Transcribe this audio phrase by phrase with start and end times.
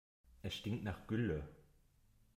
[0.41, 1.47] Es stinkt nach Gülle.